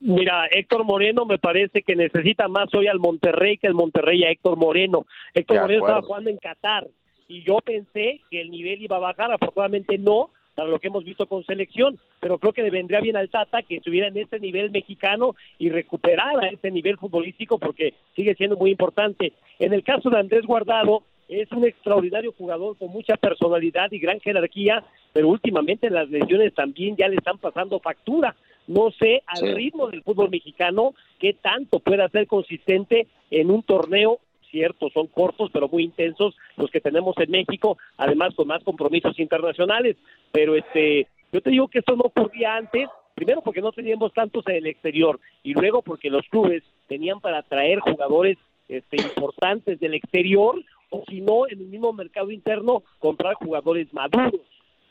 Mira, 0.00 0.46
Héctor 0.46 0.84
Moreno 0.84 1.26
me 1.26 1.38
parece 1.38 1.82
que 1.82 1.94
necesita 1.94 2.48
más 2.48 2.72
hoy 2.74 2.86
al 2.86 2.98
Monterrey 2.98 3.58
que 3.58 3.66
el 3.66 3.74
Monterrey 3.74 4.24
a 4.24 4.30
Héctor 4.30 4.56
Moreno. 4.56 5.06
Héctor 5.34 5.60
Moreno 5.60 5.84
estaba 5.84 6.02
jugando 6.02 6.30
en 6.30 6.38
Qatar 6.38 6.88
y 7.28 7.44
yo 7.44 7.58
pensé 7.58 8.20
que 8.30 8.40
el 8.40 8.50
nivel 8.50 8.82
iba 8.82 8.96
a 8.96 9.00
bajar, 9.00 9.30
afortunadamente 9.30 9.98
no, 9.98 10.30
para 10.60 10.68
lo 10.72 10.78
que 10.78 10.88
hemos 10.88 11.04
visto 11.04 11.24
con 11.26 11.42
selección, 11.46 11.98
pero 12.20 12.36
creo 12.36 12.52
que 12.52 12.62
le 12.62 12.68
vendría 12.68 13.00
bien 13.00 13.16
al 13.16 13.30
Tata 13.30 13.62
que 13.62 13.76
estuviera 13.76 14.08
en 14.08 14.18
ese 14.18 14.38
nivel 14.38 14.70
mexicano 14.70 15.34
y 15.58 15.70
recuperara 15.70 16.48
ese 16.48 16.70
nivel 16.70 16.98
futbolístico 16.98 17.58
porque 17.58 17.94
sigue 18.14 18.34
siendo 18.34 18.58
muy 18.58 18.72
importante. 18.72 19.32
En 19.58 19.72
el 19.72 19.82
caso 19.82 20.10
de 20.10 20.18
Andrés 20.18 20.44
Guardado, 20.44 21.02
es 21.30 21.50
un 21.52 21.64
extraordinario 21.64 22.32
jugador 22.36 22.76
con 22.76 22.90
mucha 22.90 23.16
personalidad 23.16 23.90
y 23.90 24.00
gran 24.00 24.20
jerarquía, 24.20 24.84
pero 25.14 25.28
últimamente 25.28 25.88
las 25.88 26.10
lesiones 26.10 26.52
también 26.52 26.94
ya 26.94 27.08
le 27.08 27.16
están 27.16 27.38
pasando 27.38 27.80
factura. 27.80 28.36
No 28.66 28.90
sé 28.90 29.22
al 29.28 29.38
Sí. 29.38 29.54
ritmo 29.54 29.88
del 29.88 30.02
fútbol 30.02 30.28
mexicano 30.28 30.92
qué 31.18 31.32
tanto 31.32 31.78
pueda 31.80 32.06
ser 32.10 32.26
consistente 32.26 33.06
en 33.30 33.50
un 33.50 33.62
torneo 33.62 34.18
cierto, 34.50 34.88
son 34.90 35.06
cortos 35.06 35.50
pero 35.52 35.68
muy 35.68 35.84
intensos 35.84 36.36
los 36.56 36.70
que 36.70 36.80
tenemos 36.80 37.16
en 37.18 37.30
México, 37.30 37.78
además 37.96 38.34
con 38.34 38.48
más 38.48 38.62
compromisos 38.64 39.18
internacionales, 39.18 39.96
pero 40.32 40.54
este 40.54 41.08
yo 41.32 41.40
te 41.40 41.50
digo 41.50 41.68
que 41.68 41.78
esto 41.78 41.94
no 41.94 42.04
ocurría 42.04 42.56
antes, 42.56 42.88
primero 43.14 43.40
porque 43.42 43.60
no 43.60 43.72
teníamos 43.72 44.12
tantos 44.12 44.44
en 44.48 44.56
el 44.56 44.66
exterior 44.66 45.20
y 45.42 45.54
luego 45.54 45.82
porque 45.82 46.10
los 46.10 46.26
clubes 46.28 46.62
tenían 46.88 47.20
para 47.20 47.42
traer 47.42 47.78
jugadores 47.80 48.36
este, 48.68 48.96
importantes 48.96 49.78
del 49.78 49.94
exterior 49.94 50.56
o 50.90 51.04
si 51.08 51.20
no 51.20 51.46
en 51.48 51.60
el 51.60 51.66
mismo 51.66 51.92
mercado 51.92 52.30
interno 52.30 52.82
comprar 52.98 53.34
jugadores 53.34 53.92
maduros, 53.92 54.40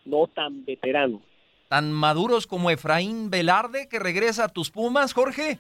no 0.06 0.28
tan 0.28 0.64
veteranos. 0.66 1.22
Tan 1.68 1.92
maduros 1.92 2.48
como 2.48 2.72
Efraín 2.72 3.30
Velarde 3.30 3.90
que 3.90 4.00
regresa 4.00 4.46
a 4.46 4.50
tus 4.50 4.72
Pumas, 4.72 5.14
Jorge. 5.14 5.60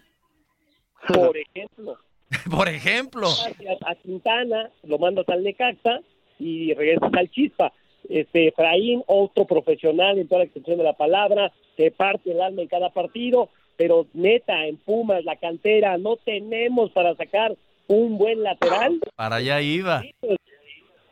Por 1.07 1.37
ejemplo, 1.37 1.97
Por 2.49 2.69
ejemplo. 2.69 3.27
gracias 3.59 3.79
a 3.85 3.95
Quintana, 3.95 4.69
lo 4.83 4.99
mandas 4.99 5.27
al 5.29 5.43
Necaxa 5.43 5.99
y 6.37 6.73
regresas 6.73 7.11
al 7.13 7.29
Chispa. 7.29 7.73
Este 8.07 8.47
Efraín, 8.47 9.03
otro 9.07 9.45
profesional 9.45 10.17
en 10.17 10.27
toda 10.27 10.39
la 10.39 10.45
extensión 10.45 10.77
de 10.77 10.83
la 10.83 10.93
palabra, 10.93 11.51
te 11.75 11.91
parte 11.91 12.31
el 12.31 12.41
alma 12.41 12.61
en 12.61 12.67
cada 12.67 12.89
partido, 12.91 13.49
pero 13.77 14.07
neta, 14.13 14.65
en 14.65 14.77
Pumas, 14.77 15.23
la 15.25 15.35
cantera, 15.35 15.97
no 15.97 16.15
tenemos 16.17 16.91
para 16.91 17.15
sacar 17.15 17.55
un 17.87 18.17
buen 18.17 18.43
lateral. 18.43 18.99
Para 19.15 19.37
allá 19.37 19.61
iba. 19.61 20.01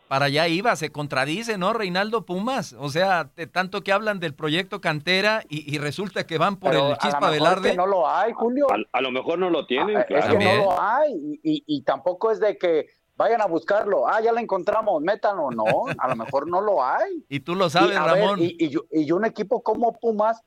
Para 0.07 0.25
allá 0.25 0.47
iba, 0.47 0.73
se 0.77 0.89
contradice, 0.91 1.57
¿no, 1.57 1.73
Reinaldo 1.73 2.25
Pumas? 2.25 2.73
O 2.79 2.89
sea, 2.89 3.29
de 3.35 3.45
tanto 3.47 3.81
que 3.83 3.91
hablan 3.91 4.19
del 4.19 4.33
proyecto 4.33 4.79
cantera 4.79 5.43
y, 5.49 5.73
y 5.73 5.79
resulta 5.79 6.25
que 6.25 6.37
van 6.37 6.55
por 6.57 6.71
Pero 6.71 6.87
el 6.87 6.93
a 6.93 6.97
Chispa 6.97 7.19
lo 7.19 7.27
mejor 7.27 7.31
Velarde. 7.39 7.71
que 7.71 7.75
no 7.77 7.87
lo 7.87 8.07
hay, 8.09 8.31
Julio. 8.31 8.67
A, 8.71 8.97
a 8.97 9.01
lo 9.01 9.11
mejor 9.11 9.37
no 9.39 9.49
lo 9.49 9.65
tienen, 9.65 9.97
Ah, 9.97 10.01
Es 10.01 10.05
claro. 10.07 10.37
que 10.39 10.45
no 10.45 10.55
lo 10.63 10.81
hay 10.81 11.11
y, 11.13 11.39
y- 11.43 11.63
y 11.67 11.81
tampoco 11.81 12.31
es 12.31 12.39
de 12.39 12.57
que 12.57 12.87
vayan 13.17 13.41
a 13.41 13.47
buscarlo. 13.47 14.07
Ah, 14.07 14.21
ya 14.21 14.31
lo 14.31 14.39
encontramos, 14.39 15.01
métanlo. 15.01 15.51
No, 15.51 15.65
a 15.97 16.07
lo 16.07 16.15
mejor 16.15 16.47
no 16.47 16.61
lo 16.61 16.83
hay. 16.83 17.25
Y 17.29 17.41
tú 17.41 17.55
lo 17.55 17.69
sabes, 17.69 17.91
y, 17.91 17.95
a 17.95 18.05
ver, 18.05 18.21
Ramón. 18.23 18.39
y, 18.41 18.55
y 18.59 18.69
yo- 18.69 18.85
y 18.91 19.11
un 19.11 19.25
equipo 19.25 19.61
como 19.61 19.91
Pumas, 19.99 20.41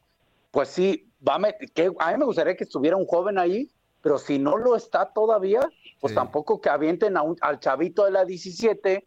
pues 0.52 0.70
sí, 0.70 1.06
va 1.26 1.34
a 1.34 1.52
que 1.74 1.90
a 1.98 2.12
mí 2.12 2.18
me 2.18 2.24
gustaría 2.24 2.56
que 2.56 2.64
estuviera 2.64 2.96
un 2.96 3.04
joven 3.06 3.38
ahí, 3.38 3.68
pero 4.00 4.18
si 4.18 4.38
no 4.38 4.56
lo 4.56 4.74
está 4.74 5.04
todavía, 5.12 5.60
pues 6.00 6.12
Sí. 6.12 6.14
tampoco 6.14 6.62
que 6.62 6.70
avienten 6.70 7.18
a 7.18 7.22
un- 7.22 7.36
al 7.42 7.60
chavito 7.60 8.06
de 8.06 8.10
la 8.12 8.24
17. 8.24 9.04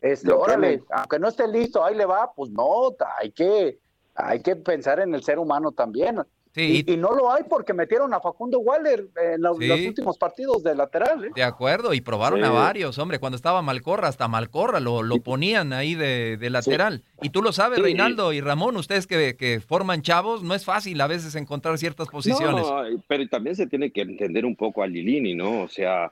Este, 0.00 0.32
órale, 0.32 0.82
aunque 0.90 1.18
no 1.18 1.28
esté 1.28 1.48
listo, 1.48 1.84
ahí 1.84 1.94
le 1.96 2.06
va, 2.06 2.30
pues 2.34 2.50
no, 2.50 2.94
hay 3.20 3.30
que, 3.32 3.78
hay 4.14 4.40
que 4.42 4.54
pensar 4.56 5.00
en 5.00 5.14
el 5.14 5.22
ser 5.22 5.38
humano 5.38 5.72
también. 5.72 6.18
Sí, 6.54 6.82
Y, 6.86 6.92
y 6.94 6.96
no 6.96 7.12
lo 7.12 7.30
hay 7.30 7.42
porque 7.48 7.74
metieron 7.74 8.14
a 8.14 8.20
Facundo 8.20 8.58
Waller 8.60 9.06
en 9.22 9.42
los, 9.42 9.58
Sí. 9.58 9.66
los 9.66 9.80
últimos 9.80 10.16
partidos 10.18 10.62
de 10.62 10.74
lateral. 10.74 11.24
¿eh? 11.26 11.30
De 11.34 11.42
acuerdo, 11.42 11.92
y 11.92 12.00
probaron 12.00 12.40
Sí. 12.40 12.46
a 12.46 12.50
varios, 12.50 12.98
hombre, 12.98 13.18
cuando 13.18 13.36
estaba 13.36 13.60
Malcorra, 13.60 14.08
hasta 14.08 14.28
Malcorra 14.28 14.80
lo, 14.80 15.02
lo 15.02 15.18
ponían 15.20 15.72
ahí 15.74 15.94
de, 15.94 16.36
de 16.38 16.50
lateral. 16.50 17.04
Y 17.20 17.30
tú 17.30 17.42
lo 17.42 17.52
sabes, 17.52 17.76
Sí. 17.76 17.82
Reinaldo 17.82 18.32
y 18.32 18.40
Ramón, 18.40 18.76
ustedes 18.76 19.06
que, 19.06 19.36
que 19.36 19.60
forman 19.60 20.00
chavos, 20.02 20.42
no 20.42 20.54
es 20.54 20.64
fácil 20.64 21.00
a 21.00 21.06
veces 21.06 21.34
encontrar 21.34 21.76
ciertas 21.76 22.08
posiciones. 22.08 22.66
No, 22.66 22.82
pero 23.06 23.28
también 23.28 23.54
se 23.54 23.66
tiene 23.66 23.92
que 23.92 24.00
entender 24.00 24.44
un 24.46 24.56
poco 24.56 24.82
a 24.82 24.86
Lilini, 24.86 25.34
¿no? 25.34 25.62
O 25.62 25.68
sea, 25.68 26.10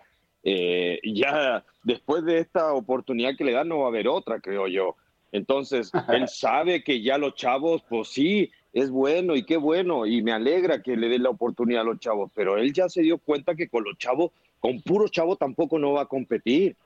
eh, 0.49 1.01
ya 1.03 1.65
después 1.83 2.25
de 2.25 2.39
esta 2.39 2.73
oportunidad 2.73 3.37
que 3.37 3.43
le 3.45 3.51
dan 3.53 3.69
no 3.69 3.81
va 3.81 3.87
a 3.87 3.89
haber 3.89 4.07
otra, 4.07 4.39
creo 4.39 4.69
yo. 4.69 4.95
Entonces, 5.33 5.91
él 6.13 6.29
sabe 6.29 6.85
que 6.85 7.03
ya 7.03 7.19
los 7.19 7.35
chavos, 7.35 7.83
pues 7.89 8.09
sí, 8.09 8.53
es 8.73 8.89
bueno 8.91 9.35
y 9.35 9.43
qué 9.45 9.57
bueno, 9.57 10.07
y 10.07 10.23
me 10.23 10.31
alegra 10.33 10.83
que 10.83 10.97
le 10.97 11.09
dé 11.09 11.19
la 11.19 11.31
oportunidad 11.31 11.81
a 11.81 11.85
los 11.85 11.99
chavos, 11.99 12.31
pero 12.33 12.59
él 12.59 12.73
ya 12.73 12.89
se 12.89 13.03
dio 13.03 13.19
cuenta 13.19 13.57
que 13.57 13.69
con 13.69 13.83
los 13.83 13.99
chavos, 13.99 14.31
con 14.61 14.81
puros 14.83 15.11
chavos 15.11 15.37
tampoco 15.37 15.79
no 15.81 15.95
va 15.95 16.03
a 16.03 16.07
competir. 16.07 16.77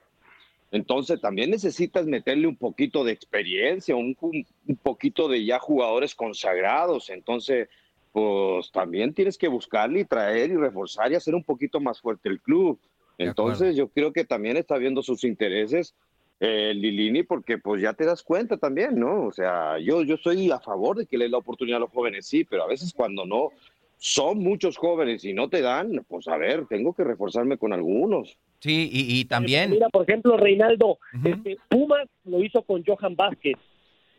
Entonces 0.72 1.20
también 1.20 1.50
necesitas 1.50 2.06
meterle 2.06 2.46
un 2.46 2.56
poquito 2.56 3.02
de 3.04 3.12
experiencia, 3.12 3.94
un, 3.96 4.16
un- 4.20 4.46
un 4.68 4.76
poquito 4.76 5.28
de 5.28 5.44
ya 5.44 5.58
jugadores 5.58 6.14
consagrados. 6.14 7.10
Entonces, 7.10 7.68
pues 8.12 8.70
también 8.70 9.12
tienes 9.12 9.36
que 9.36 9.48
buscarle 9.48 10.00
y 10.00 10.04
traer 10.04 10.50
y 10.50 10.56
reforzar 10.56 11.10
y 11.10 11.16
hacer 11.16 11.34
un 11.34 11.42
poquito 11.44 11.80
más 11.80 12.00
fuerte 12.00 12.28
el 12.28 12.40
club. 12.40 12.78
Entonces 13.20 13.76
yo 13.76 13.88
creo 13.88 14.12
que 14.12 14.24
también 14.24 14.56
está 14.56 14.78
viendo 14.78 15.02
sus 15.02 15.24
intereses 15.24 15.94
eh, 16.40 16.72
Lilini 16.74 17.22
porque 17.22 17.58
pues 17.58 17.82
ya 17.82 17.92
te 17.92 18.06
das 18.06 18.22
cuenta 18.22 18.56
también, 18.56 18.98
¿no? 18.98 19.26
O 19.26 19.32
sea, 19.32 19.78
yo, 19.78 20.02
yo 20.02 20.14
estoy 20.14 20.50
a 20.50 20.58
favor 20.58 20.96
de 20.96 21.06
que 21.06 21.18
le 21.18 21.26
dé 21.26 21.30
la 21.30 21.38
oportunidad 21.38 21.76
a 21.76 21.80
los 21.80 21.90
jóvenes, 21.90 22.26
sí, 22.26 22.44
pero 22.44 22.64
a 22.64 22.66
veces 22.66 22.94
cuando 22.94 23.26
no 23.26 23.50
son 23.98 24.38
muchos 24.38 24.78
jóvenes 24.78 25.22
y 25.26 25.34
no 25.34 25.50
te 25.50 25.60
dan, 25.60 26.02
pues 26.08 26.26
a 26.28 26.38
ver, 26.38 26.66
tengo 26.66 26.94
que 26.94 27.04
reforzarme 27.04 27.58
con 27.58 27.74
algunos. 27.74 28.38
Sí, 28.60 28.88
y, 28.90 29.20
y 29.20 29.24
también. 29.26 29.70
Mira, 29.70 29.90
por 29.90 30.08
ejemplo, 30.08 30.38
Reinaldo, 30.38 30.98
Ujú. 31.14 31.28
este, 31.28 31.58
Pumas 31.68 32.08
lo 32.24 32.42
hizo 32.42 32.62
con 32.62 32.82
Johan 32.84 33.16
Vázquez. 33.16 33.58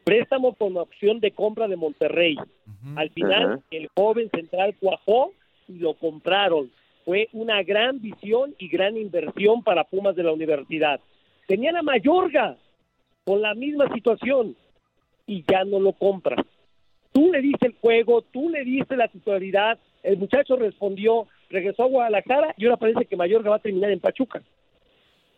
Préstamo 0.03 0.53
con 0.53 0.77
opción 0.77 1.19
de 1.19 1.31
compra 1.31 1.67
de 1.67 1.75
Monterrey. 1.75 2.35
Al 2.95 3.09
final, 3.11 3.61
el 3.69 3.87
joven 3.95 4.29
central 4.31 4.75
cuajó 4.79 5.33
y 5.67 5.73
lo 5.73 5.93
compraron. 5.93 6.71
Fue 7.05 7.29
una 7.33 7.63
gran 7.63 7.99
visión 7.99 8.55
y 8.57 8.67
gran 8.67 8.97
inversión 8.97 9.63
para 9.63 9.83
Pumas 9.83 10.15
de 10.15 10.23
la 10.23 10.31
universidad. 10.31 10.99
Tenían 11.47 11.77
a 11.77 11.81
Mayorga. 11.81 12.57
con 13.23 13.41
la 13.41 13.53
misma 13.53 13.91
situación 13.93 14.55
y 15.27 15.43
ya 15.47 15.63
no 15.63 15.79
lo 15.79 15.93
compras. 15.93 16.45
Tú 17.11 17.31
le 17.31 17.41
diste 17.41 17.67
el 17.67 17.75
juego, 17.79 18.21
tú 18.21 18.49
le 18.49 18.63
diste 18.63 18.95
la 18.95 19.07
titularidad, 19.07 19.77
el 20.01 20.17
muchacho 20.17 20.55
respondió, 20.55 21.27
regresó 21.49 21.83
a 21.83 21.87
Guadalajara 21.87 22.55
y 22.57 22.65
ahora 22.65 22.77
parece 22.77 23.05
que 23.05 23.15
Mayorga 23.15 23.51
va 23.51 23.55
a 23.57 23.59
terminar 23.59 23.91
en 23.91 23.99
Pachuca. 23.99 24.41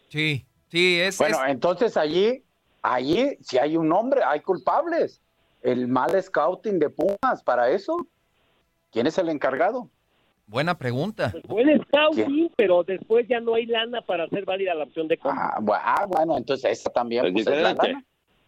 Sí, 0.10 0.46
sí, 0.70 1.00
es... 1.00 1.18
Bueno, 1.18 1.40
entonces 1.48 1.98
allí, 1.98 2.44
allí, 2.82 3.38
si 3.42 3.58
hay 3.58 3.76
un 3.76 3.90
nombre, 3.90 4.22
hay 4.24 4.40
culpables. 4.40 5.22
El 5.62 5.88
mal 5.88 6.12
scouting 6.22 6.80
de 6.80 6.90
Pumas, 6.90 7.44
para 7.44 7.70
eso. 7.70 8.08
¿Quién 8.92 9.08
es 9.08 9.18
el 9.18 9.30
encargado? 9.30 9.90
Buena 10.46 10.78
pregunta. 10.78 11.32
Pues 11.32 11.44
buen 11.46 11.82
scouting, 11.84 12.52
pero 12.56 12.84
después 12.84 13.28
ya 13.28 13.40
no 13.40 13.56
hay 13.56 13.66
lana 13.66 14.02
para 14.02 14.26
hacer 14.26 14.46
válida 14.46 14.76
la 14.76 14.84
opción 14.84 15.08
de 15.08 15.18
compra. 15.18 15.56
Ah, 15.56 16.06
bueno, 16.08 16.38
entonces 16.38 16.80
esa 16.80 16.90
también 16.90 17.34
pues, 17.34 17.48
es, 17.48 17.62
la 17.62 17.74
lana. 17.74 18.04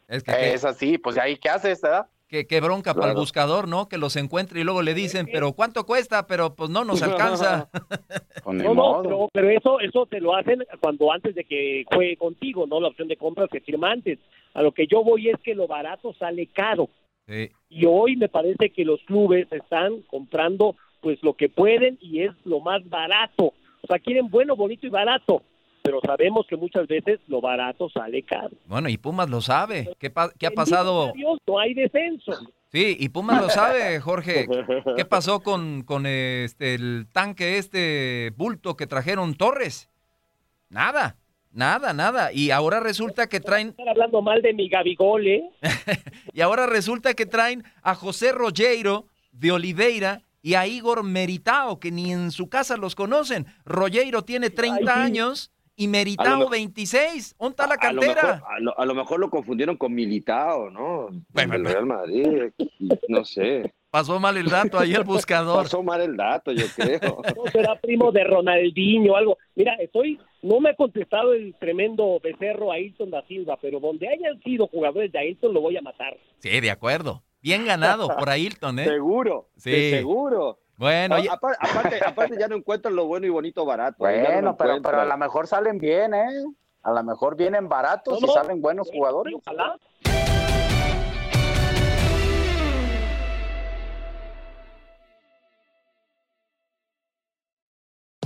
Es, 0.07 0.23
que, 0.23 0.53
es 0.53 0.65
así, 0.65 0.97
pues 0.97 1.17
ahí, 1.17 1.37
¿qué 1.37 1.49
hace 1.49 1.71
esta 1.71 1.87
edad? 1.87 2.07
Qué, 2.27 2.47
qué 2.47 2.59
bronca 2.59 2.93
para 2.95 3.11
el 3.11 3.17
buscador, 3.17 3.67
¿no? 3.67 3.87
Que 3.87 3.97
los 3.97 4.15
encuentre 4.15 4.59
y 4.59 4.63
luego 4.63 4.81
le 4.81 4.93
dicen, 4.93 5.27
pero 5.31 5.53
¿cuánto 5.53 5.85
cuesta? 5.85 6.25
Pero 6.25 6.55
pues 6.55 6.69
no 6.69 6.83
nos 6.83 7.01
alcanza. 7.03 7.69
no, 8.45 8.73
no, 8.73 9.01
pero, 9.03 9.29
pero, 9.31 9.49
eso, 9.49 9.79
eso 9.79 10.05
te 10.07 10.19
lo 10.19 10.35
hacen 10.35 10.63
cuando 10.81 11.11
antes 11.11 11.35
de 11.35 11.43
que 11.43 11.85
juegue 11.87 12.17
contigo, 12.17 12.65
¿no? 12.67 12.79
La 12.81 12.89
opción 12.89 13.07
de 13.07 13.17
compra 13.17 13.47
se 13.51 13.61
firma 13.61 13.91
antes. 13.91 14.19
A 14.53 14.61
lo 14.61 14.71
que 14.71 14.87
yo 14.87 15.03
voy 15.03 15.29
es 15.29 15.39
que 15.41 15.55
lo 15.55 15.67
barato 15.67 16.13
sale 16.13 16.47
caro. 16.47 16.89
Y 17.69 17.85
hoy 17.87 18.15
me 18.15 18.29
parece 18.29 18.69
que 18.69 18.85
los 18.85 19.01
clubes 19.01 19.51
están 19.51 20.01
comprando 20.03 20.75
pues 21.05 21.21
lo 21.21 21.35
que 21.35 21.49
pueden 21.49 21.99
y 22.01 22.23
es 22.23 22.31
lo 22.45 22.61
más 22.61 22.83
barato. 22.89 23.53
O 23.81 23.87
sea, 23.87 23.99
quieren 23.99 24.27
bueno, 24.27 24.55
bonito 24.55 24.87
y 24.87 24.89
barato, 24.89 25.43
pero 25.83 25.99
sabemos 26.03 26.47
que 26.47 26.57
muchas 26.57 26.87
veces 26.87 27.19
lo 27.27 27.41
barato 27.41 27.87
sale 27.91 28.23
caro. 28.23 28.49
Bueno, 28.65 28.89
y 28.89 28.97
Pumas 28.97 29.29
lo 29.29 29.39
sabe. 29.39 29.87
¿Qué, 29.99 30.11
qué 30.39 30.47
ha 30.47 30.51
pasado? 30.51 31.13
no 31.45 31.59
hay 31.59 31.75
descenso. 31.75 32.31
Sí, 32.71 32.97
y 32.99 33.09
Pumas 33.09 33.39
lo 33.39 33.49
sabe, 33.49 33.99
Jorge. 33.99 34.47
¿Qué 34.97 35.05
pasó 35.05 35.41
con, 35.41 35.83
con 35.83 36.07
este, 36.07 36.73
el 36.73 37.05
tanque, 37.11 37.59
este 37.59 38.33
bulto 38.35 38.75
que 38.75 38.87
trajeron 38.87 39.35
Torres? 39.35 39.91
Nada. 40.71 41.17
Nada, 41.51 41.93
nada. 41.93 42.33
Y 42.33 42.49
ahora 42.49 42.79
resulta 42.79 43.29
que 43.29 43.41
traen. 43.41 43.67
Están 43.67 43.89
hablando 43.89 44.23
mal 44.23 44.41
de 44.41 44.55
mi 44.55 44.69
Gabigol, 44.69 45.27
¿eh? 45.27 45.51
y 46.33 46.41
ahora 46.41 46.65
resulta 46.65 47.13
que 47.13 47.27
traen 47.27 47.63
a 47.83 47.93
José 47.93 48.31
Rogueiro 48.31 49.05
de 49.33 49.51
Oliveira 49.51 50.23
y 50.45 50.53
a 50.53 50.67
Igor 50.67 51.01
Meritao, 51.01 51.79
que 51.79 51.89
ni 51.89 52.11
en 52.11 52.29
su 52.29 52.49
casa 52.49 52.77
los 52.77 52.93
conocen. 52.93 53.47
Rogueiro 53.65 54.21
tiene 54.21 54.51
30 54.51 55.03
años 55.03 55.51
y 55.75 55.87
Meritao 55.87 56.49
26. 56.49 57.35
¿Dónde 57.39 57.53
está 57.53 57.65
la 57.65 57.77
cantera? 57.77 58.43
A 58.77 58.85
lo, 58.85 58.93
mejor, 58.93 59.19
lo, 59.19 59.31
confundieron 59.31 59.75
con 59.75 59.91
Militao, 59.95 60.69
¿no? 60.69 61.07
Bueno, 61.29 61.55
el 61.55 61.65
Real 61.65 61.87
Madrid, 61.87 62.51
no 63.07 63.25
sé. 63.25 63.73
Pasó 63.89 64.19
mal 64.19 64.37
el 64.37 64.45
dato 64.45 64.77
ahí 64.77 64.93
el 64.93 65.03
buscador. 65.03 65.63
Pasó 65.63 65.81
mal 65.81 66.01
el 66.01 66.15
dato, 66.15 66.51
yo 66.51 66.67
creo. 66.75 67.23
No 67.35 67.51
será 67.51 67.79
primo 67.79 68.11
de 68.11 68.23
Ronaldinho 68.23 69.13
o 69.13 69.15
algo. 69.15 69.37
Mira, 69.55 69.73
estoy, 69.79 70.19
no 70.43 70.59
me 70.59 70.69
ha 70.69 70.75
contestado 70.75 71.33
el 71.33 71.55
tremendo 71.55 72.19
becerro 72.21 72.71
Ailton 72.71 73.09
da 73.09 73.23
Silva, 73.23 73.57
pero 73.59 73.79
donde 73.79 74.07
hayan 74.07 74.39
sido 74.43 74.67
jugadores 74.67 75.11
de 75.11 75.17
Ailton 75.17 75.55
lo 75.55 75.61
voy 75.61 75.75
a 75.75 75.81
matar. 75.81 76.15
Sí, 76.37 76.59
de 76.59 76.69
acuerdo. 76.69 77.23
Bien 77.45 77.63
ganado 77.63 78.07
por 78.07 78.27
Ailton, 78.27 78.79
¿eh? 78.79 78.85
Seguro, 78.85 79.49
sí. 79.55 79.91
seguro. 79.91 80.57
Bueno, 80.77 81.15
aparte, 81.29 81.99
aparte, 82.03 82.37
ya 82.39 82.47
no 82.47 82.55
encuentran 82.55 82.95
lo 82.95 83.05
bueno 83.05 83.27
y 83.27 83.29
bonito 83.29 83.63
barato. 83.65 83.97
Bueno, 83.99 84.57
pero, 84.57 84.81
pero, 84.81 85.01
a 85.01 85.05
lo 85.05 85.15
mejor 85.15 85.45
salen 85.45 85.77
bien, 85.77 86.15
¿eh? 86.15 86.43
A 86.81 86.91
lo 86.91 87.03
mejor 87.03 87.35
vienen 87.35 87.69
baratos 87.69 88.19
y 88.19 88.27
salen 88.29 88.61
buenos 88.61 88.89
jugadores. 88.91 89.35
Ojalá. 89.35 89.77